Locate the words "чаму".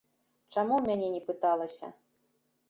0.55-0.73